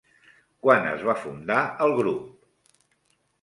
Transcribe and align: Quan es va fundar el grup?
Quan 0.63 0.87
es 0.91 1.03
va 1.09 1.15
fundar 1.25 1.59
el 1.89 1.95
grup? 2.01 2.25